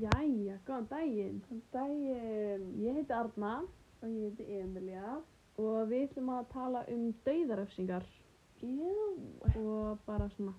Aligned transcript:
Jæja, 0.00 0.56
góðan 0.66 0.86
daginn. 0.90 1.40
Góðan 1.48 1.62
daginn. 1.74 2.66
Ég 2.80 2.94
heiti 2.96 3.12
Arna 3.12 3.54
Og 4.00 4.08
ég 4.08 4.30
heiti 4.30 4.46
Emilia. 4.60 5.18
og 5.60 5.88
við 5.90 6.06
ætlum 6.08 6.30
að 6.32 6.46
tala 6.54 6.84
um 6.88 7.10
dauðaröfsingar 7.26 8.04
Já. 8.62 8.92
og 9.60 9.98
bara 10.06 10.28
svona 10.36 10.54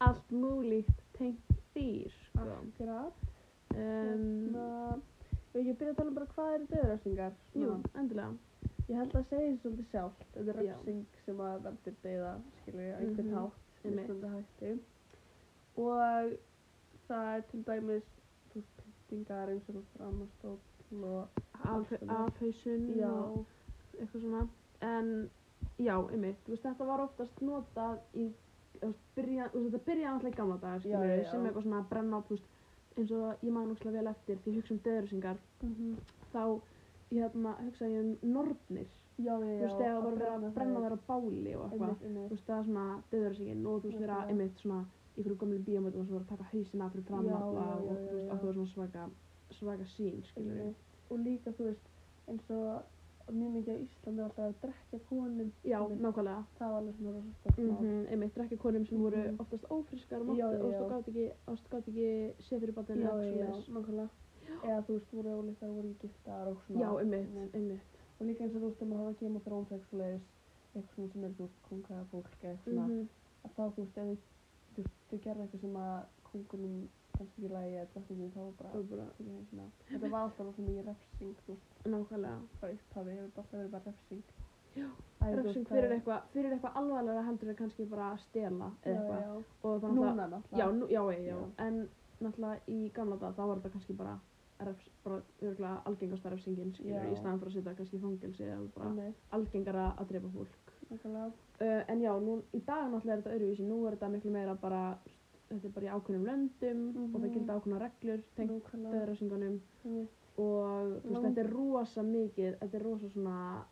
allt 0.00 0.30
múlíkt 0.32 1.02
tengt 1.18 1.50
því, 1.74 2.08
sko. 2.08 2.46
Akkurat. 2.56 3.12
Um, 3.74 3.76
Hérna, 3.76 5.02
við 5.52 5.60
ekki 5.60 5.74
byrja 5.82 5.92
að 5.92 5.96
tala 5.98 6.08
um 6.08 6.14
bara 6.16 6.32
hvað 6.32 6.54
eru 6.54 6.66
döðröfsingar? 6.72 7.32
jú, 7.54 7.76
endilega. 7.94 8.32
Ég 8.88 8.96
held 8.96 9.12
að 9.18 9.28
segja 9.28 9.50
þessu 9.50 9.60
svolítið 9.66 9.90
sjálft. 9.90 10.24
Þetta 10.32 10.50
er 10.54 10.60
röfsing 10.62 11.04
sem 11.26 11.40
að 11.44 11.62
veldur 11.66 11.96
dauða, 12.04 12.34
skilur 12.62 12.80
ég, 12.86 13.00
einhvern 13.00 13.26
Mhm, 13.26 13.36
hátt, 13.36 13.84
einmitt. 13.84 14.08
mismunandi 14.08 14.36
hætti. 14.36 14.80
Og 15.76 16.38
það 17.08 17.36
er 17.36 17.40
til 17.50 17.62
dæmis, 17.64 18.08
þú 19.06 19.14
pyntingar 19.14 19.48
eins 19.52 19.68
og 19.68 19.74
þú 19.74 19.82
framastóll 19.96 21.04
og 21.04 21.28
afhausun 22.16 23.04
og 23.04 23.46
eitthvað 24.00 24.20
svona. 24.22 24.42
En 24.82 25.30
já, 25.80 25.94
einmitt, 26.12 26.36
þú 26.46 26.52
veist, 26.52 26.62
þetta 26.66 26.84
var 26.86 27.00
oftast 27.06 27.40
notað 27.40 27.98
í, 28.14 28.26
þú 28.80 28.90
byrja, 29.16 29.46
þú 29.52 29.62
veist, 29.62 29.72
þetta 29.72 29.86
byrjaði 29.86 30.12
alltaf 30.12 30.32
í 30.32 30.36
gamla 30.36 30.58
dagar, 30.60 30.82
sem 31.30 31.46
eitthvað 31.46 31.62
svona 31.64 31.82
brenna 31.90 32.16
á, 32.16 32.20
þú 32.28 32.36
veist, 32.36 32.50
eins 32.96 33.10
og 33.12 33.44
ég 33.46 33.52
man 33.52 33.70
úrslega 33.72 33.98
vel 34.02 34.10
eftir 34.12 34.36
því 34.44 34.54
hugsa 34.58 34.74
um 34.74 34.80
dauðaröfsingar, 34.84 35.38
Mhm. 35.62 35.96
þá, 36.32 36.60
hérna, 37.12 37.54
hugsa 37.64 37.84
ég 37.88 38.00
um 38.04 38.32
nornir. 38.32 38.86
Já, 39.16 39.32
já, 39.32 39.38
þú 39.40 39.48
já. 39.48 39.60
veist, 39.64 39.76
þegar 39.80 39.96
það 39.96 40.02
voru 40.04 40.16
verið 40.16 40.44
að 40.44 40.54
brenna 40.54 40.80
þær 40.80 40.92
á 40.92 41.00
báli 41.08 41.54
og 41.56 41.64
eitthvað, 41.72 41.96
þú 42.04 42.28
veist, 42.30 42.46
það 42.46 42.58
er 42.58 42.64
svona 42.64 43.02
döðursingin 43.12 43.66
og 43.66 43.82
þú 43.82 43.86
veist, 43.88 44.00
Nákvæmlega. 44.00 44.28
einmitt 44.28 44.56
svona 44.60 44.84
einhverjum 45.16 45.38
gömlum 45.38 45.64
bíómyndum 45.64 46.04
sem 46.06 46.14
voru 46.14 46.24
að 46.24 46.28
taka 46.28 46.44
hausinn 46.52 46.82
af 46.82 46.92
fyrir 46.92 47.04
fram 47.08 47.28
alla 47.28 47.76
og 47.76 47.96
þú 47.96 48.12
veist, 48.12 48.30
að 48.32 48.40
þú 48.42 48.48
er 48.48 48.54
svona 48.54 48.72
svaka, 48.74 49.08
svaka 49.50 49.84
sín, 49.96 50.22
skilur. 50.24 50.58
Einmitt. 50.60 50.76
Og 51.10 51.18
líka, 51.18 51.50
þú 51.56 51.64
veist, 51.70 51.86
eins 52.28 52.50
og 52.50 52.82
mjög 53.26 53.50
mikið 53.56 53.74
á 53.74 53.78
Íslandi 53.86 54.20
var 54.22 54.30
alltaf 54.30 54.44
að 54.46 54.60
drekja 54.62 54.98
konum. 55.08 55.52
Já, 55.64 55.78
nákvæmlega. 56.04 56.42
Það 56.58 56.68
var 56.70 56.78
alveg 56.80 56.94
svona 56.96 57.12
rosa 57.16 57.32
stórt 57.40 57.58
Mm 57.58 57.70
mál. 57.72 58.06
einmitt, 58.12 58.34
drekka 58.34 58.56
konum 58.56 58.86
sem 58.86 58.98
voru 58.98 59.16
Mhm. 59.16 59.40
oftast 59.40 59.64
ófriskar 59.70 60.20
og 60.20 60.26
þú 60.26 60.88
gátt 60.92 61.08
ekki, 61.08 61.30
oft 61.48 61.70
gátt 61.70 61.88
ekki 61.88 62.32
séð 62.46 62.60
fyrir 62.60 62.74
batinu 62.74 63.02
eða 63.02 63.16
svoleiðis. 63.16 63.68
nákvæmlega. 63.74 64.08
Eða 64.62 64.80
þú 64.86 64.92
veist, 64.94 65.10
voru 65.12 65.28
ólíkar, 65.42 65.68
voru 65.76 65.88
ekki 65.90 66.06
giftar 66.06 66.46
og 66.48 66.56
svona. 66.66 66.80
Já, 66.80 66.98
einmitt, 67.00 67.54
Einmitt. 67.54 67.80
Og 68.20 68.26
líka 68.26 68.40
eins 68.44 68.54
og 68.54 68.60
þú 68.62 68.66
veist, 68.66 68.78
þegar 68.78 68.88
maður 68.88 69.04
hafa 69.06 69.36
of 69.36 69.44
Thrones 69.44 69.70
eitthvað 69.70 70.18
svona 70.94 71.12
sem 71.12 71.24
er, 71.24 71.30
þú 71.30 71.42
veist, 71.42 71.58
kongaða 71.70 72.04
fólk 72.12 72.28
eitthvað 72.30 72.58
svona, 72.64 72.86
Mhm. 72.86 73.08
að 73.44 73.50
þá, 73.56 73.62
þú 73.74 73.76
veist, 73.82 73.98
ef 73.98 74.18
þau, 74.76 74.84
þau 75.10 75.18
gerðu 75.26 75.42
eitthvað 75.46 75.60
sem 75.66 75.76
að 75.82 76.06
kongunum 76.30 76.76
fannst 77.16 77.36
ekki 77.38 77.48
lægi 77.48 77.76
eða 77.76 77.86
drottningin, 77.94 78.32
þá 78.34 78.40
var 78.44 78.52
bara, 78.58 78.70
bara, 78.90 79.04
ekki 79.12 79.28
eins 79.36 79.52
og 79.56 79.86
Þetta 79.90 80.10
var 80.12 80.20
alltaf 80.26 80.46
rosa 80.46 80.62
mikið 80.66 80.88
refsing, 80.90 81.36
þú 81.46 81.54
veist, 81.54 81.78
nákvæmlega. 81.86 82.40
bara 82.60 82.72
upphafi, 82.76 83.10
hefur 83.16 83.24
alltaf 83.26 83.52
verið 83.56 83.70
bara 83.76 83.84
refsing. 83.90 84.22
Já, 84.76 84.88
Refsing 85.26 85.64
fyrir 85.70 85.92
eitthvað, 85.96 86.26
fyrir 86.34 86.52
eitthvað 86.52 86.74
alvarlega 86.76 87.22
heldur 87.24 87.48
en 87.48 87.56
kannski 87.56 87.86
bara 87.88 88.10
að 88.12 88.18
stela 88.26 88.66
Já, 88.84 88.90
eða 88.90 88.98
eitthvað. 89.00 89.22
já. 89.22 89.44
Þannig 89.62 89.96
Núna 89.96 90.26
náttúrulega. 90.26 90.58
já, 90.60 90.66
nú, 90.76 90.86
já, 90.92 91.02
já, 91.12 91.18
já, 91.24 91.36
Já. 91.36 91.66
en 91.66 91.88
náttúrulega 92.20 92.60
í 92.68 92.92
gamla 92.92 93.16
dag 93.16 93.34
þá 93.38 93.42
var 93.48 93.56
þetta 93.62 93.72
kannski 93.78 93.96
bara, 93.96 94.18
refs, 94.68 94.90
bara 95.04 95.22
örgulega 95.40 95.82
algengasta 95.88 96.30
refsingin, 96.30 96.74
skilur, 96.76 97.00
Já. 97.00 97.08
í 97.12 97.16
staðan 97.16 97.40
fyrir 97.40 97.48
að 97.50 97.56
setja 97.56 97.74
kannski 97.80 97.96
í 97.96 98.04
fangelsi 98.04 98.44
eða 98.44 98.68
bara 98.76 99.12
algengara 99.40 99.86
að 99.96 100.08
drepa 100.12 100.28
fólk. 100.36 100.65
Uh, 100.90 101.82
en 101.88 102.00
já, 102.00 102.12
nú, 102.20 102.42
í 102.54 102.60
dag 102.66 102.90
náttúrulega 102.92 103.16
er 103.16 103.22
þetta 103.22 103.34
öðruvísi, 103.36 103.64
nú 103.66 103.86
er 103.88 103.94
þetta 103.96 104.10
miklu 104.12 104.30
meira 104.30 104.54
bara, 104.60 104.98
þetta 105.48 105.64
er 105.66 105.72
bara 105.74 105.86
í 105.86 105.92
ákveðnum 105.96 106.26
löndum 106.28 106.82
og 106.96 107.08
það 107.14 107.24
Mhm. 107.24 107.32
gilda 107.34 107.54
ákveðna 107.56 107.78
reglur 107.80 108.22
tengt 108.36 108.70
döðrefsingunum 108.92 109.60
Einmitt. 109.84 110.10
og 110.38 110.92
veist, 110.92 111.22
þetta 111.24 111.40
er 111.40 111.50
rosa 111.52 112.02
mikið, 112.02 112.58
þetta 112.60 112.74
er 112.74 112.82
rosa 112.84 113.08
svona 113.08 113.64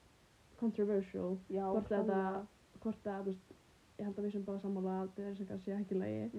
controversial, 0.58 1.38
Já, 1.50 1.66
hvort 1.70 1.88
þetta, 1.88 2.46
hvort 2.80 3.04
að, 3.04 3.20
þú 3.20 3.24
veist, 3.26 3.52
ég 3.98 4.04
held 4.06 4.16
að 4.18 4.24
við 4.24 4.32
sem 4.32 4.42
bara 4.44 4.58
sammála 4.58 4.94
að 5.04 5.08
döðrefsingar 5.18 5.60
sé 5.64 5.72
ekki 5.78 5.94
lægi, 6.00 6.30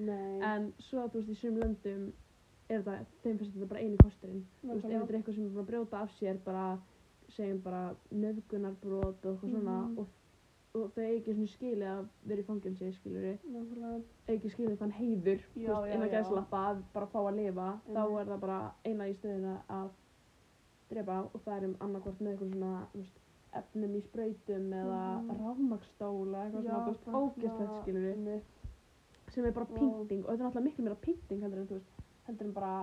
en 0.44 0.74
svo, 0.80 1.08
þú 1.08 1.14
veist, 1.22 1.30
í 1.30 1.35
sumum 1.35 1.59
löndum 1.62 2.12
er 2.69 2.81
þetta, 2.81 3.06
þeim 3.24 3.38
finnst 3.38 3.53
þetta 3.56 3.68
bara 3.69 3.81
eini 3.81 3.97
kosturinn, 3.97 4.44
þú 4.64 4.74
veist, 4.74 4.85
ef 4.85 4.91
þetta 4.91 5.09
er 5.14 5.19
eitthvað 5.22 5.35
sem 5.35 5.46
er 5.46 5.62
að 5.62 5.69
brjóta 5.69 6.02
af 6.02 6.12
sér 6.19 6.38
bara, 6.44 6.80
segjum 7.30 7.62
bara 7.64 7.96
nöðgunarbrot 8.12 9.25
og 9.25 9.34
eitthvað 9.35 9.52
svona 9.52 9.78
Mhm. 9.88 9.97
og, 10.00 10.08
og 10.75 10.90
þau 10.96 11.03
eigi 11.06 11.31
ekki 11.34 11.46
skilið 11.53 11.90
að 11.91 12.08
vera 12.30 12.41
í 12.41 12.46
fangelsi, 12.47 12.90
skilur 12.97 13.24
við, 13.25 13.38
Nákvæmlega. 13.53 14.00
ekki 14.34 14.50
skilið 14.53 14.80
þann 14.81 14.96
heiður, 14.97 15.44
Já, 15.56 15.69
veist, 15.75 15.94
já, 15.94 16.00
já. 16.02 16.09
gæslappa 16.16 16.63
að 16.72 16.81
bara 16.94 17.08
fá 17.13 17.19
að 17.22 17.38
lifa, 17.40 17.68
þá 17.94 18.02
er 18.22 18.31
það 18.31 18.41
bara 18.46 18.58
eina 18.85 19.08
í 19.08 19.14
stöðina 19.19 19.53
að 19.78 19.88
drepa 20.90 21.19
og 21.34 21.40
það 21.46 21.56
er 21.59 21.68
um 21.69 21.75
annarkvort 21.88 22.19
með 22.22 22.34
eitthvað 22.34 22.52
svona, 22.56 22.74
þú 22.94 23.00
veist, 23.03 23.22
efnum 23.56 23.96
í 23.96 24.02
sprautum 24.03 24.68
eða 24.81 25.00
rafmagnstól 25.40 26.28
eða 26.28 26.44
eitthvað 26.44 26.68
svona, 26.68 26.81
þú 26.84 26.91
veist, 26.91 27.08
ógeðslegt 27.22 27.80
skilur 27.81 28.03
við, 28.06 28.14
Einmitt. 28.18 28.52
sem 29.34 29.46
er 29.50 29.56
bara 29.56 29.66
Vá. 29.69 29.75
pynting 29.80 30.25
og 30.25 30.30
þetta 30.30 30.35
er 30.35 30.46
náttúrulega 30.46 30.68
miklu 30.68 30.84
meira 30.90 31.00
pynting 31.08 31.41
heldur 31.46 31.62
en, 31.64 31.68
þú 31.72 31.78
veist, 31.80 32.03
heldur 32.28 32.46
en 32.50 32.53
bara, 32.59 32.74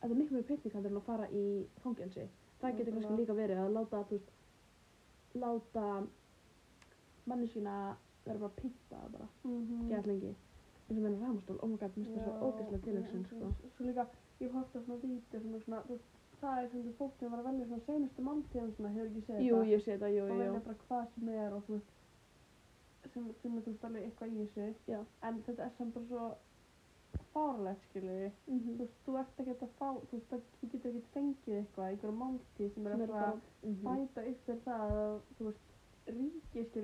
þetta 0.00 0.12
er 0.14 0.20
miklu 0.22 0.38
meira 0.38 0.48
pynting 0.48 0.74
heldur 0.78 0.90
en 0.94 1.00
að 1.02 1.06
fara 1.12 1.28
í 1.30 1.44
fangelsi. 1.84 2.24
Það 2.58 2.78
getur 2.80 2.96
kannski 2.96 3.18
líka 3.20 3.36
verið 3.38 3.60
að 3.62 3.76
láta, 3.76 4.00
þú 4.08 4.16
veist, 4.16 4.32
láta 5.38 5.84
manneskina 7.28 7.96
vera 8.26 8.38
bara 8.38 8.52
pynta 8.60 8.98
bara, 9.12 9.28
Mhm. 9.44 9.88
gett 9.88 10.06
lengi. 10.06 10.34
eins 10.88 10.96
og 10.98 11.02
meina 11.04 11.18
rafmagnstól, 11.20 11.58
oh 11.62 11.68
my 11.68 11.76
god, 11.76 11.90
mér 11.96 12.04
finnst 12.06 12.24
það 12.24 12.38
svo 12.38 12.46
ógeðslega 12.48 12.82
tilhugsun, 12.84 13.22
já, 13.22 13.26
sko. 13.28 13.68
Svo 13.76 13.84
líka, 13.84 14.06
ég 14.40 14.50
hótt 14.52 14.76
á 14.76 14.80
svona 14.80 15.00
sem 15.00 15.54
er 15.54 15.60
svona, 15.60 15.82
þú 15.84 15.88
veist, 15.88 16.04
það 16.40 16.58
er 16.64 16.68
sem 16.70 16.82
þú 16.82 16.92
fólk 16.98 17.12
sem 17.18 17.30
var 17.30 17.38
að 17.40 17.44
velja 17.48 17.66
svona 17.66 17.84
seinustu 17.86 18.22
máltíðum 18.22 18.72
svona, 18.76 18.88
hefur 18.94 19.10
ekki 19.10 19.22
séð 19.26 19.40
Jú, 19.48 19.54
þetta? 19.56 19.68
ég 19.74 19.80
sé 19.84 19.92
þetta, 19.98 20.08
jú, 20.16 20.22
og 20.22 20.28
jú, 20.30 20.38
velja 20.38 20.52
jú. 20.54 20.64
bara 20.64 20.76
hvað 20.88 21.06
sem 21.14 21.28
er 21.28 21.52
og 21.52 21.62
þú 21.66 21.72
veist, 21.76 21.90
sem, 23.12 23.34
sem 23.42 23.52
þú 23.52 23.64
veist 23.66 23.84
alveg 23.84 24.02
eitthvað 24.04 24.32
í 24.32 24.46
þessu. 24.54 24.74
Já. 24.88 25.04
En 25.22 25.42
þetta 25.42 25.62
er 25.66 25.70
samt 25.78 25.94
bara 25.94 26.06
svo 26.06 26.36
fárlegt, 27.32 27.82
skilur 27.88 28.16
við. 28.22 28.32
Þú 28.48 28.52
Mhm. 28.54 28.76
veist, 28.78 28.96
þú 29.06 29.18
ert 29.20 29.36
ekki 29.38 29.54
að 29.66 29.72
fá, 29.78 29.88
þú 30.08 30.12
veist, 30.12 30.28
það- 30.30 30.48
þú 30.60 30.70
getur 30.72 30.90
ekki 30.90 31.12
fengið 31.14 31.54
eitthvað, 31.58 31.88
einhverja 31.90 32.18
máltíð 32.22 32.74
sem 32.74 32.86
er 32.86 32.92
að 32.92 32.98
fara 32.98 33.12
bara, 33.12 33.40
mhm. 33.64 33.82
bæta 33.84 34.28
upp 34.30 34.44
fyrir 34.46 34.60
það 34.64 34.80
að, 34.88 35.20
þú 35.38 35.44
veist, 35.44 35.67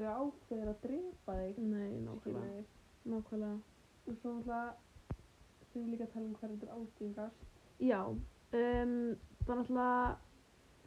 skilur 0.05 0.21
ákveður 0.21 0.69
að 0.69 0.81
drepa 0.85 1.35
þig, 1.39 1.59
Nei, 1.59 2.01
nákvæmlega, 2.05 2.53
við. 2.53 2.65
nákvæmlega. 3.13 3.59
Og 4.07 4.17
svo 4.21 4.33
náttúrulega, 4.35 4.75
þau 5.73 5.87
líka 5.89 6.05
að 6.05 6.13
tala 6.13 6.27
um 6.27 6.35
hvað 6.35 6.51
þetta 6.51 6.67
er 6.67 6.75
algengast. 6.77 7.45
Já, 7.81 8.01
um, 8.05 9.17
það 9.45 9.55
er 9.55 9.61
náttúrulega, 9.63 10.17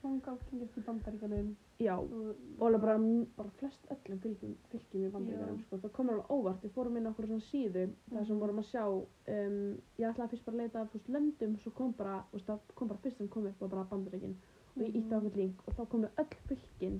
Langa 0.03 0.29
algengast 0.31 0.77
í 0.77 0.81
bandaríkanum. 0.85 1.55
já, 1.79 1.95
Og, 1.97 2.35
alveg 2.61 2.81
bara, 2.81 2.97
bara 3.37 3.49
flest 3.59 3.87
öllum 3.91 4.19
fylgjum, 4.21 4.53
fylgjum 4.71 5.07
í 5.07 5.11
bandaríkjarum, 5.11 5.57
Já. 5.57 5.63
sko. 5.65 5.77
Það 5.77 5.91
komur 5.91 6.13
alveg 6.13 6.29
óvart, 6.31 6.61
við 6.63 6.71
fórum 6.71 6.97
inn 6.97 7.07
á 7.07 7.09
okkur 7.11 7.25
svona 7.27 7.47
síðu, 7.49 7.89
þar 8.13 8.25
sem 8.27 8.35
Mhm. 8.35 8.39
vorum 8.39 8.59
að 8.59 8.69
sjá, 8.71 8.85
um, 8.87 9.81
ég 9.97 10.07
ætlaði 10.13 10.29
fyrst 10.29 10.45
bara 10.45 10.57
að 10.57 10.61
leita 10.61 10.85
þú 10.85 10.93
veist, 10.93 11.09
löndum, 11.09 11.57
svo 11.59 11.71
kom 11.73 11.91
bara, 11.93 12.23
þú 12.31 12.33
veist, 12.37 12.45
það 12.47 12.59
kom 12.75 12.87
bara 12.87 12.99
fyrst 12.99 13.17
sem 13.17 13.27
kom 13.27 13.45
upp 13.47 13.59
var 13.59 13.69
bara 13.69 13.83
bandaríkin 13.89 14.35
og 14.77 14.81
ég 14.83 14.93
ítti 14.95 15.09
á 15.11 15.17
Mhm. 15.19 15.25
okkur 15.27 15.35
link 15.35 15.67
og 15.67 15.73
þá 15.73 15.85
komu 15.89 16.07
öll 16.17 16.35
fylgin 16.47 16.99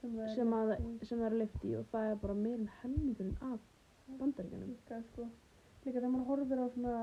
sem 0.00 0.18
er 0.20 0.34
sem 0.34 0.52
að, 0.56 0.74
sem 1.08 1.22
er 1.22 1.34
leift 1.36 1.64
í 1.64 1.74
og 1.78 1.86
það 1.92 2.10
er 2.10 2.18
bara 2.22 2.34
meir 2.34 2.58
en 2.58 2.70
helmingurinn 2.82 3.36
af 3.42 3.58
bandaríkjanum. 4.18 4.68
Líka, 4.74 5.02
sko. 5.12 5.26
Líka 5.84 5.98
þegar 6.00 6.10
maður 6.14 6.26
horfir 6.30 6.62
á 6.62 6.66
svona, 6.74 6.94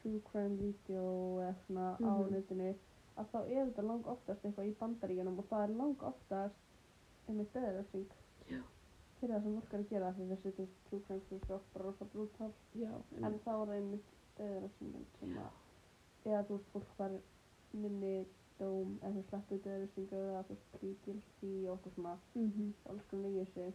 true 0.00 0.20
crime 0.30 0.56
video 0.56 1.04
eða 1.42 1.54
svona 1.66 1.86
á 1.98 2.12
Mhm. 2.18 2.30
netinu, 2.32 2.74
að 3.18 3.26
þá 3.32 3.38
er 3.50 3.66
þetta 3.66 3.82
lang 3.86 4.06
oftast 4.06 4.42
eitthvað 4.44 4.68
í 4.70 4.74
bandaríkanum 4.80 5.38
og 5.38 5.48
það 5.50 5.62
er 5.68 5.74
lang 5.76 6.02
oftast 6.02 6.56
einmitt 7.28 7.52
döðaröfsing. 7.52 8.06
Fyrir 9.18 9.34
það 9.34 9.42
sem 9.42 9.54
fólk 9.60 9.72
er 9.74 9.78
að 9.80 9.88
gera 9.90 10.12
því 10.12 10.28
þessi, 10.30 10.68
true 10.88 11.00
crime 11.06 11.20
video 11.30 11.46
er 11.48 11.54
oft 11.56 11.72
bara 11.74 11.84
rosa 11.84 12.04
brútal. 12.04 12.52
Já, 12.74 12.92
En 13.16 13.38
þá 13.44 13.48
er 13.50 13.66
það 13.66 13.74
einmitt 13.78 14.12
döðaröfsingin 14.38 15.06
sem 15.20 15.36
að, 15.36 15.50
eða 16.26 16.44
þú 16.46 16.52
veist, 16.58 16.68
fólk 16.72 16.98
var 16.98 17.10
minni 17.74 18.26
dóm, 18.58 18.96
eða 19.02 19.12
þú 19.16 19.22
sleppu 19.28 19.58
döðaröfsingu 19.64 20.18
eða 20.22 20.42
þú 20.48 20.54
veist, 20.56 20.66
plead 20.74 20.96
guilty 21.04 21.52
og 21.68 21.76
eitthvað 21.76 21.94
svona, 21.94 22.16
mhm. 22.34 22.72
alls 22.90 23.06
konar 23.10 23.30
í 23.30 23.44
þessu. 23.44 23.68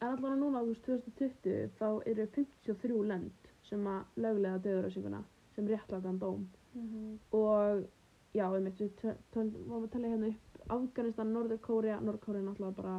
En 0.00 0.08
allavega 0.08 0.40
núna, 0.40 0.62
þú 0.64 0.72
veist, 0.72 0.84
2020, 0.88 1.70
þá 1.78 1.88
eru 2.12 2.26
53 2.36 3.02
lönd 3.12 3.50
sem 3.68 3.86
að 3.86 4.20
löglega 4.24 4.62
döðuröðsinguna 4.66 5.22
sem 5.54 5.68
réttlætan 5.68 6.18
dóm. 6.18 6.46
Mm 6.74 7.18
Og, 7.32 7.84
já, 8.34 8.46
við 8.50 8.70
töl- 9.00 9.16
töl- 9.32 9.66
vorum 9.66 9.84
að 9.84 9.90
tala 9.90 10.08
hérna 10.08 10.28
upp 10.28 10.70
Afganistan, 10.70 11.32
Norður 11.34 11.58
Kórea, 11.60 12.00
Norður 12.00 12.20
Kórea 12.24 12.42
náttúrulega 12.42 12.76
bara, 12.76 12.96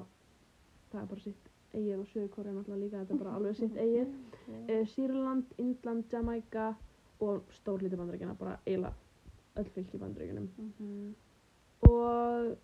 það 0.91 1.01
er 1.01 1.07
bara 1.07 1.21
sitt 1.21 1.49
eigið 1.73 1.99
og 1.99 2.07
Suður 2.07 2.29
Kórea 2.35 2.53
náttúrulega 2.53 2.83
líka, 2.83 2.99
þetta 3.03 3.13
er 3.13 3.23
bara 3.23 3.35
alveg 3.35 3.55
sitt 3.55 3.77
eigið. 3.77 4.15
E, 4.71 4.81
Sýrland, 4.91 5.53
Indland, 5.57 6.03
Jamaica 6.11 6.75
og 7.23 7.43
stór 7.55 7.79
hluti 7.79 7.95
bandaríkjana, 7.95 8.35
bara 8.37 8.57
eiginlega 8.65 8.93
öll 9.55 9.69
fylki 9.75 9.97
í 9.97 9.99
bandaríkjunum. 9.99 10.49
Mhm. 10.57 11.15
og 11.81 12.57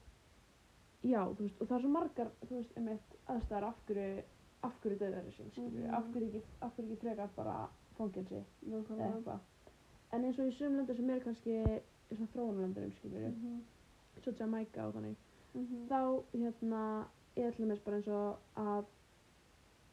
já, 1.04 1.22
þú 1.36 1.42
veist, 1.42 1.62
og 1.62 1.68
það 1.68 1.76
er 1.78 1.82
svo 1.82 1.90
margar 1.90 2.30
þú 2.46 2.56
veist, 2.56 2.74
einmitt, 2.78 3.16
aðstæðar 3.28 3.64
af 3.64 3.76
hverju 3.88 4.24
af 4.64 4.74
hverju 4.82 4.98
döðverðising, 5.00 5.52
skilur 5.52 5.72
Mhm. 5.88 5.94
af 5.94 6.04
hverju 6.14 6.28
ekki, 6.28 6.42
af 6.62 6.72
hverju 6.76 6.92
ekki 6.92 7.02
frekar 7.02 7.30
bara 7.36 7.70
fangelsi 7.98 8.44
eða 8.68 8.84
eitthvað 8.98 9.40
en 10.14 10.24
eins 10.26 10.40
og 10.40 10.46
í 10.48 10.52
sömum 10.58 10.78
löndur 10.80 10.96
sem 10.96 11.10
eru 11.10 11.20
kannski 11.20 11.50
í 11.50 12.16
svona 12.16 12.28
þróunarlöndurum 12.34 12.94
skilur 12.98 13.30
Mhm. 13.30 13.62
svo 14.24 14.32
Jamaica 14.40 14.88
og 14.88 14.94
þannig 14.94 15.16
Mhm. 15.56 15.88
þá 15.90 16.24
hérna 16.34 17.06
er 17.36 17.52
til 17.52 17.66
dæmis 17.66 17.80
bara 17.84 17.96
eins 17.98 18.08
og 18.08 18.38
að 18.56 18.86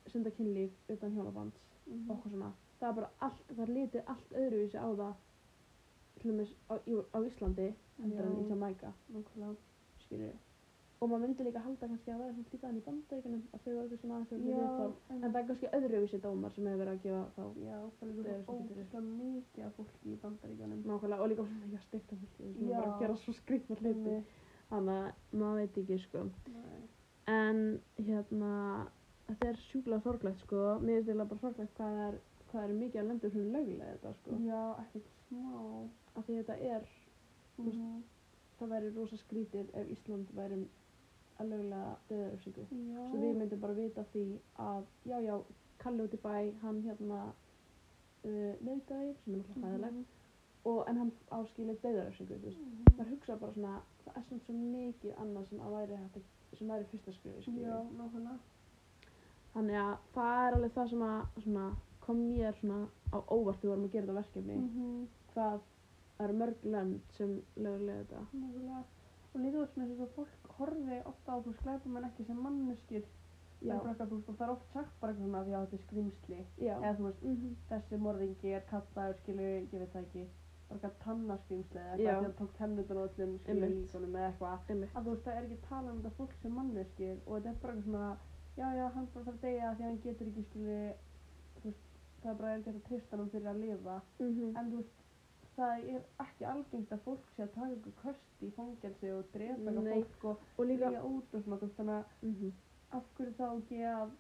senda 0.07 0.31
kynlíf 0.31 0.71
utan 0.89 1.13
hjónabands 1.13 1.57
Mhm. 1.87 2.11
og 2.11 2.17
okkur 2.17 2.31
svona 2.31 2.53
það 2.81 2.89
er 2.89 2.93
bara 2.95 3.11
allt, 3.21 3.47
það 3.57 3.63
er 3.69 3.75
litið 3.75 4.03
allt 4.07 4.31
öðruvísi 4.33 4.75
á 4.79 4.89
það 4.97 5.15
til 6.21 6.31
dæmis 6.31 6.55
á, 6.73 6.75
á 7.17 7.19
Íslandi 7.29 7.69
heldur 8.01 8.27
en 8.27 8.41
í. 8.41 8.49
Jamaica 8.51 8.93
skilur 10.05 10.35
og 11.05 11.11
maður 11.11 11.23
myndi 11.25 11.45
líka 11.45 11.61
halda 11.61 11.89
kannski 11.91 12.13
að 12.15 12.23
er 12.25 12.33
svona 12.33 12.53
líka 12.53 12.69
í 12.73 12.83
bandaríkunum 12.87 13.43
að 13.53 13.65
þau 13.65 13.73
eru 13.83 13.97
svona 14.01 14.19
aðeins 14.19 14.33
en 15.13 15.25
það 15.25 15.39
er 15.41 15.47
kannski 15.51 15.71
öðruvísi 15.79 16.21
dómar 16.25 16.55
sem 16.55 16.69
hefur 16.69 16.81
verið 16.81 16.95
að 16.95 17.03
gefa 17.05 17.25
þá. 17.37 17.45
Já, 17.67 17.79
það 17.99 18.05
er 18.07 18.15
líka 18.19 18.55
ótrúlega 18.55 19.03
mikið 19.09 19.67
af 19.67 19.75
fólki 19.79 20.15
í 20.15 20.19
nákvæmlega 20.23 21.21
og 21.21 21.31
líka 21.33 21.47
svona 21.49 21.67
ekki 21.67 21.79
að 21.81 21.87
stekta 21.89 22.19
fólki 22.23 22.53
sem 22.55 22.69
er 22.69 22.79
bara 22.79 22.93
að 22.95 23.03
gera 23.05 23.17
svo 23.25 23.37
skrýtna 23.41 23.79
hluti. 23.83 24.17
Þannig 24.71 25.01
að 25.03 25.41
maður 25.43 25.61
veit 25.61 25.81
ekki 25.83 25.99
sko. 26.07 26.25
Nei. 26.55 26.83
en 27.29 27.61
hérna 28.07 28.53
þetta 29.29 29.51
er 29.51 29.61
sjúklega 29.69 30.05
sorglegt 30.07 30.41
sko. 30.45 30.63
Mér 30.81 31.03
finnst 31.03 31.11
eiginlega 31.11 31.31
bara 31.33 31.45
sorglegt 31.45 31.79
hvað 31.79 32.01
er 32.07 32.19
hvað 32.55 32.65
er 32.71 32.75
mikið 32.79 33.01
að 33.03 33.09
lenda 33.11 33.31
sem 33.31 33.41
er 33.45 33.53
lögulega 33.59 33.93
þetta 33.97 34.15
sko 34.21 34.39
Já, 34.47 34.63
ekkert 34.85 35.11
smá. 35.29 35.89
af 36.17 36.25
því 36.27 36.37
þetta 36.41 36.57
er 36.71 36.89
veist, 37.59 37.77
Mhm. 37.79 38.03
það 38.61 38.69
væri 38.73 38.95
rosa 38.97 39.17
skrítið 39.17 39.75
ef 39.75 39.91
Ísland 39.91 40.27
væri 40.35 40.59
að 41.41 41.49
lögulega 41.51 41.97
Já. 42.71 43.11
svo 43.11 43.19
við 43.19 43.37
myndum 43.37 43.61
bara 43.61 43.73
vita 43.75 44.05
því 44.15 44.39
að 44.59 44.85
já 45.07 45.19
já 45.21 45.43
Kalli 45.79 46.03
út 46.05 46.15
í 46.15 46.19
bæ 46.23 46.53
hann 46.63 46.83
hérna 46.83 47.33
uh, 48.25 48.55
neytaði 48.65 49.15
sem 49.25 49.35
er 49.35 49.39
náttúrulega 49.39 49.67
hæðilegt 49.67 49.93
Mhm. 49.93 50.05
og 50.65 50.89
en 50.89 50.97
hann 50.97 51.13
döðaröfsingu 51.83 52.39
þú 52.39 52.45
veist 52.45 52.59
Mhm. 52.59 52.85
maður 52.97 53.11
hugsa 53.11 53.37
bara 53.41 53.53
svona 53.53 53.83
það 54.07 54.17
er 54.17 54.23
svona 54.23 54.41
svo 54.47 54.55
mikið 54.55 55.15
annað 55.19 55.49
sem 55.49 55.59
að 55.59 55.73
væri 55.75 55.97
hægt 55.97 56.23
sem 56.59 56.69
væri 56.69 56.85
fyrsta 56.85 57.13
skrifi 57.13 57.61
Já, 57.61 57.83
nákvæmlega. 57.99 58.39
þannig 59.55 59.77
að 59.77 59.99
það 60.15 60.49
er 60.49 60.55
alveg 60.57 60.73
það 60.73 60.89
sem 60.91 61.03
að 61.03 61.27
svona, 61.43 61.77
kom 62.07 62.21
mér 62.29 62.55
svona 62.61 62.79
á 63.13 63.19
óvart 63.29 63.61
þegar 63.61 63.65
við 63.65 63.73
vorum 63.75 63.85
að 63.89 63.93
gera 63.93 64.07
þetta 64.07 64.19
verkefni 64.21 64.57
Mhm. 64.57 65.09
hvað 65.35 65.61
það 66.19 66.25
eru 66.29 66.39
mörg 66.43 66.65
lönd 66.75 67.01
sem 67.19 67.31
lögulega 67.57 68.05
þetta 68.05 68.27
Nákvæmlega. 68.35 68.85
Og 69.35 69.41
líka 69.43 69.59
veist 69.59 69.77
með 69.79 69.89
þess 69.91 70.03
að 70.05 70.15
fólk 70.17 70.51
horfi 70.59 70.99
ofta 71.11 71.33
á 71.35 71.37
þú 71.43 71.53
sklæpa 71.59 71.87
mann 71.89 72.05
ekki 72.05 72.25
sem 72.27 72.37
manneskir. 72.43 73.05
Það 73.65 73.99
þú 74.11 74.17
veist, 74.17 74.27
það 74.39 74.45
er 74.47 74.51
oft 74.53 74.73
sagt 74.73 75.01
bara 75.01 75.13
eitthvað 75.13 75.25
svona 75.25 75.39
að 75.41 75.67
þetta 75.67 75.75
er 75.75 75.85
skrýmsli. 75.87 76.41
já, 76.61 76.75
Eða 76.85 76.97
þú 76.99 77.03
veist, 77.09 77.23
mhm, 77.25 77.57
þessi 77.71 77.99
morðingi 78.05 78.51
er 78.55 78.63
kallaður, 78.71 79.15
skilur, 79.19 79.63
ég 79.73 79.79
veit 79.81 79.93
það 79.95 80.03
ekki, 80.05 80.25
bara 80.69 80.79
eitthvað 80.79 80.99
tannaskrimsli 81.05 81.81
eða 81.81 81.93
eitthvað 81.95 82.05
því 82.05 82.15
að 82.15 82.23
hann 82.23 82.35
tók 82.41 82.53
tennutun 82.59 82.97
á 83.01 83.05
öllum, 83.09 83.33
Einmitt. 83.49 83.71
líkonum 83.75 84.15
eða 84.15 84.29
eitthvað. 84.31 84.59
Að 84.95 85.05
þú 85.05 85.11
veist, 85.15 85.25
það 85.25 85.37
er 85.39 85.45
ekki 85.45 85.59
talað 85.69 85.91
um 85.95 86.03
þetta 86.03 86.17
fólk 86.19 86.33
sem 86.43 86.53
manneskir 86.55 87.17
og 87.27 87.33
þetta 87.43 87.49
er 87.49 87.59
bara 87.63 87.73
eitthvað 87.73 87.85
svona, 87.85 88.17
já, 88.57 88.67
já, 88.77 88.89
hann 88.95 89.07
bara 89.15 89.25
þarf 89.25 89.35
að 89.35 89.41
deyja 89.41 89.75
því 89.75 89.83
að 89.83 89.89
hann 89.89 90.01
getur 90.05 90.27
ekki, 90.27 90.45
veist, 90.55 90.97
það 92.25 92.31
er 92.35 92.39
bara 92.41 92.53
ekki 92.57 92.71
hægt 92.73 92.81
að 92.83 92.89
treysta 92.89 93.17
hann 93.21 93.31
fyrir 93.35 93.49
að 93.53 93.61
lifa. 93.65 93.97
mhm, 94.19 94.57
En 94.57 94.71
þú 94.73 94.77
veist, 94.81 95.01
það 95.57 95.89
er 95.95 96.03
ekki 96.25 96.45
algengt 96.51 96.93
að 96.97 97.03
fólk 97.07 97.27
sé 97.37 97.43
að 97.45 97.53
taka 97.55 97.73
ykkur 97.77 97.97
köst 98.03 98.43
í 98.43 98.51
fangelsi 98.57 99.11
og 99.15 99.25
drepa 99.35 99.71
Nei. 99.71 99.93
fólk 99.95 100.25
og 100.25 100.39
og 100.59 100.67
líka 100.67 100.91
út 101.05 101.35
og 101.35 101.43
svona, 101.45 101.59
þú 101.63 101.69
þannig 101.79 101.99
að 101.99 102.05
mhm, 102.29 102.53
af 102.99 103.03
hverju 103.19 103.35
þá 103.39 103.47
ekki 103.59 103.83
að 103.95 104.11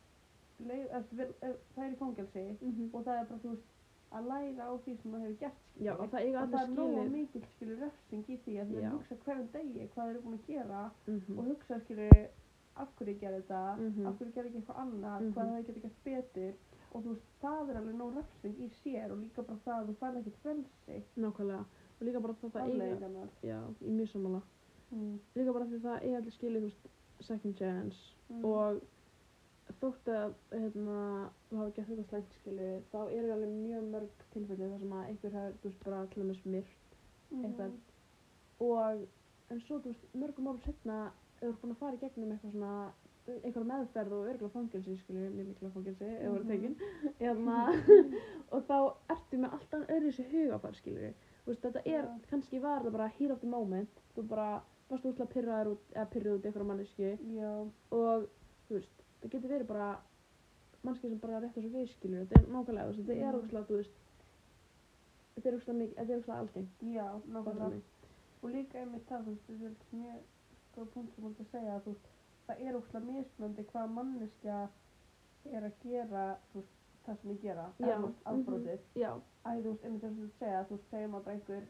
það 0.64 1.84
er 1.84 1.94
í 1.94 1.98
fangelsi 1.98 2.44
mhm, 2.60 2.90
og 2.94 3.04
það 3.06 3.18
er 3.20 3.26
bara, 3.30 3.40
þú 3.42 3.50
veist, 3.54 3.70
að 4.14 4.26
læra 4.30 4.66
á 4.70 4.72
því 4.84 4.92
sem 5.02 5.10
það 5.14 5.22
hefur 5.24 5.38
gert, 5.40 5.62
já, 5.82 5.92
og 5.98 6.10
það 6.12 6.20
er 6.28 6.68
skilið 6.68 7.10
mikil, 7.10 7.42
skilur, 7.56 7.78
refsing 7.82 8.28
í 8.30 8.36
því 8.44 8.54
að 8.62 8.74
Já. 8.78 8.90
hugsa 8.92 9.16
hverjum 9.24 9.48
degi 9.56 9.88
hvað 9.94 10.04
þeir 10.04 10.12
eru 10.14 10.22
búin 10.26 10.38
að 10.38 10.46
gera 10.46 10.82
mhm, 11.08 11.38
og 11.38 11.48
hugsa, 11.50 11.80
skilur, 11.84 12.28
af 12.76 12.88
hverju 12.98 13.14
ég 13.14 13.20
gerði 13.24 13.40
þetta, 13.42 13.62
Mhm. 13.78 14.06
af 14.06 14.14
hverju 14.18 14.32
gerði 14.36 14.48
ekki 14.52 14.60
eitthvað 14.62 14.80
annað, 14.84 15.18
Mhm. 15.20 15.32
hvað 15.34 15.50
það 15.50 15.66
geti 15.66 15.80
gert 15.80 16.04
betur 16.04 16.54
og 16.94 17.02
þú 17.04 17.08
veist, 17.14 17.30
það 17.42 17.70
er 17.70 17.76
alveg 17.80 17.94
nóg 17.98 18.16
refsing 18.16 18.58
í 18.64 18.68
sér 18.82 19.10
og 19.12 19.18
líka 19.18 19.42
bara 19.42 19.58
það 19.64 19.78
að 19.80 19.88
þú 19.88 19.94
færð 20.00 20.18
ekkert 20.20 20.40
frelsi, 20.42 20.98
nákvæmlega 21.16 21.64
og 22.00 22.02
líka 22.08 22.20
bara 22.22 22.34
það 22.40 22.52
það 22.54 22.68
eiga 22.70 23.28
já, 23.42 23.60
í 23.82 23.90
mjög 23.98 24.08
samanlega 24.12 24.42
Mm. 24.94 25.14
líka 25.34 25.52
bara 25.52 25.64
því 25.64 25.78
það 25.82 26.02
eiga 26.04 26.16
allir 26.20 26.34
skilið 26.36 26.60
þú 26.62 26.68
veist, 26.68 26.84
second 27.20 27.56
chance 27.58 27.96
Mm. 28.30 28.44
og 28.44 28.80
þótt 29.80 30.08
að 30.12 30.34
hérna, 30.52 31.30
þú 31.50 31.56
hafa 31.56 31.70
gert 31.76 31.88
þetta 31.88 32.04
slæmt 32.08 32.34
skilið 32.38 32.82
þá 32.92 32.98
eru 33.16 33.32
alveg 33.32 33.50
mjög 33.64 33.84
mörg 33.94 34.24
tilfelli 34.34 34.68
þar 34.70 34.78
sem 34.78 34.92
að 34.92 35.08
einhver 35.08 35.32
hefur, 35.38 35.56
þú 35.62 35.68
veist, 35.70 35.84
bara 35.84 36.06
til 36.12 36.22
dæmis 36.22 36.44
myrt 36.44 36.96
eitthvað. 37.32 37.70
Mhm. 37.70 37.80
og 38.60 39.06
en 39.50 39.60
svo, 39.60 39.78
þú 39.80 39.84
veist, 39.90 40.04
mörgum 40.14 40.48
árum 40.48 40.60
setna 40.64 40.98
ert 41.42 41.60
búin 41.62 41.72
að 41.74 41.76
fara 41.80 41.96
í 41.96 42.00
gegnum 42.04 42.30
eitthvað 42.32 42.52
svona 42.52 42.92
einhver 43.26 43.64
meðferð 43.64 44.12
og 44.12 44.26
örgulega 44.28 44.52
fangelsi 44.52 44.96
skilju, 45.00 45.30
líklega 45.38 45.70
fangelsi, 45.72 46.04
ef 46.04 46.22
þú 46.28 46.34
eru 46.34 46.44
Mhm. 46.44 46.48
tekin 46.48 46.76
hérna, 47.20 47.56
og 48.52 48.62
þá 48.68 48.76
ertu 49.14 49.38
með 49.40 49.52
alltaf 49.56 49.86
öðru 49.88 50.10
þessi 50.12 50.26
hugafar 50.32 50.74
skilju 50.74 51.14
þetta 51.46 51.82
er, 51.84 52.04
Já. 52.04 52.20
kannski 52.30 52.60
var 52.60 52.80
þetta 52.82 52.92
bara 52.92 53.08
heat 53.18 53.30
of 53.30 53.40
the 53.40 53.46
moment, 53.48 54.00
þú 54.16 54.22
bara 54.28 54.62
varst 54.90 55.04
úrslega 55.08 55.30
pyrraður 55.32 55.72
út, 55.74 55.84
eða 55.94 56.06
pyrruð 56.12 56.38
út 56.38 56.44
einhverja 56.46 56.68
mannesku 56.68 57.10
Já, 57.34 57.52
og 57.90 58.28
þú 58.68 58.78
veist, 58.78 59.02
það 59.22 59.30
getur 59.30 59.50
verið 59.54 59.66
bara 59.66 59.88
mannski 60.84 61.08
sem 61.08 61.18
bara 61.18 61.40
rétt 61.40 61.54
þessu 61.56 61.70
við 61.72 61.88
skilur 61.94 62.26
þetta 62.26 62.40
er 62.42 62.46
nákvæmlega, 62.52 62.92
þetta 63.00 63.12
er 63.16 63.32
Mhm. 63.32 63.40
ógslag 63.40 63.66
þú 63.68 63.76
veist 63.80 63.96
þetta 65.34 65.48
er 65.48 65.56
ógslag 65.58 65.76
mikið, 65.80 65.96
þetta 65.96 66.12
er 66.12 66.18
ógslag 66.20 66.38
algengt 66.38 66.82
já, 66.82 67.08
nákvæmlega. 67.26 67.80
Og 68.44 68.50
líka 68.52 68.78
einmitt 68.78 69.06
það, 69.08 69.22
þú 69.24 69.30
veist, 69.32 69.46
þetta 69.48 69.64
er 69.64 69.98
mjög 69.98 70.18
góð 70.76 70.86
punkt 70.92 71.14
sem 71.14 71.24
þú 72.46 72.54
segja, 72.54 72.64
þú 72.64 72.64
það 72.64 72.66
er 72.68 72.78
óslega 72.80 73.04
mismunandi 73.10 73.64
hvað 73.72 73.86
manneskja 73.98 74.58
er 75.52 75.62
að 75.68 75.74
gera, 75.84 76.24
þú 76.52 76.60
veist, 76.60 76.74
það 77.06 77.16
sem 77.20 77.30
ég 77.34 77.40
gera, 77.42 77.64
eða 77.80 77.96
þú 77.96 78.06
veist, 78.08 78.20
afbrótið. 78.32 78.80
já, 78.94 79.10
Æ, 79.44 79.50
þú 79.62 79.68
veist, 79.70 79.84
einmitt 79.84 80.02
þess 80.04 80.18
að 80.24 80.30
segja, 80.38 80.60
þú 80.68 80.76
veist, 80.76 80.90
segjum 80.90 81.14
að 81.14 81.24
bara 81.24 81.34
einhver 81.38 81.64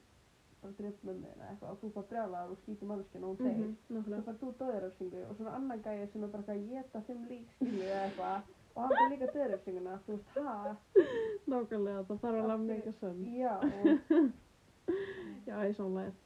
bara 0.64 0.72
dreif 0.78 0.98
mömmu 1.04 1.26
eða 1.28 1.46
eitthvað 1.50 1.70
og 1.74 1.78
þú 1.82 1.88
bara 1.94 2.06
brjálaður 2.10 2.52
og 2.54 2.58
skýtur 2.62 2.88
manneskjana 2.88 3.26
og 3.26 3.32
hún 3.34 3.44
deyr. 3.44 3.58
mhm, 3.58 3.72
Svo 3.84 3.94
nákvæmlega 3.94 4.22
fær 4.24 4.36
þú 4.40 4.48
döðuröfsingu 4.60 5.20
og 5.28 5.34
svona 5.36 5.52
annan 5.58 5.82
gæði 5.84 6.06
sem 6.12 6.22
er 6.24 6.28
bara 6.32 6.42
eitthvað 6.42 6.56
að 6.56 6.68
geta 6.70 7.02
fimm 7.08 7.24
lík 7.28 7.50
skilu 7.56 7.82
eða 7.84 8.04
eitthvað 8.06 8.38
og 8.74 8.80
hann 8.82 8.94
fær 8.96 9.10
líka 9.12 9.26
döðuröfsinguna, 9.34 9.98
þú 10.06 10.10
veist, 10.14 10.28
ha? 10.38 10.76
nákvæmlega, 11.52 12.06
það 12.08 12.18
þarf 12.24 12.38
að 12.44 12.50
Af 12.54 12.60
meika 12.60 12.92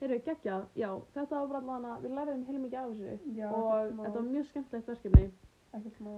því- 0.00 0.22
sönn 0.44 0.66
Já, 0.74 0.90
þetta 1.14 1.30
var 1.40 1.46
bara 1.46 1.58
allan 1.60 1.84
að 1.84 2.02
við 2.04 2.10
læriðum 2.18 2.46
heilmikið 2.48 2.78
af 2.80 2.90
þessu 2.90 3.36
já, 3.36 3.48
og 3.52 3.70
ekkert 3.70 3.92
smá, 3.94 4.02
þetta 4.04 4.14
var 4.20 4.28
mjög 4.30 4.44
skemmtilegt 4.50 4.88
verkefni. 4.88 5.30
Ekkert 5.74 5.96
smá. 6.00 6.08